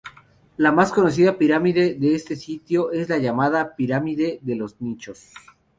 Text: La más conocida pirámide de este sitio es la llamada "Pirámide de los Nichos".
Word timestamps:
La 0.57 0.71
más 0.71 0.91
conocida 0.91 1.37
pirámide 1.37 1.93
de 1.93 2.15
este 2.15 2.35
sitio 2.35 2.91
es 2.91 3.07
la 3.07 3.19
llamada 3.19 3.75
"Pirámide 3.75 4.39
de 4.41 4.55
los 4.55 4.81
Nichos". 4.81 5.31